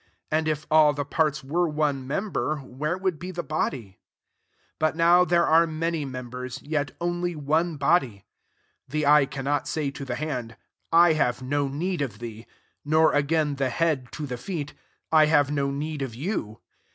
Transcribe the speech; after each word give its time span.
19 0.31 0.37
And 0.39 0.47
if 0.47 0.65
all 0.71 0.93
the 0.93 1.05
fiarta 1.05 1.43
were 1.45 1.69
one 1.69 2.07
member, 2.07 2.57
where 2.57 2.97
would 2.97 3.19
be 3.19 3.29
the 3.29 3.43
body? 3.43 3.99
20 4.79 4.79
But 4.79 4.95
now 4.95 5.23
there 5.23 5.45
are 5.45 5.67
many 5.67 6.05
members, 6.05 6.59
yet 6.63 6.93
only 6.99 7.35
one 7.35 7.77
body. 7.77 8.25
21 8.89 8.89
The 8.89 9.05
eye 9.05 9.25
cannot 9.27 9.67
say 9.67 9.91
to 9.91 10.03
the 10.03 10.15
hand," 10.15 10.57
I 10.91 11.13
have 11.13 11.43
no 11.43 11.67
need 11.67 12.01
of 12.01 12.17
thee;" 12.17 12.47
nor 12.83 13.13
again 13.13 13.57
the 13.57 13.69
head 13.69 14.11
to 14.13 14.25
the 14.25 14.37
feet," 14.37 14.73
I 15.11 15.27
have 15.27 15.51
no 15.51 15.69
need 15.69 16.01
of 16.01 16.15
you." 16.15 16.61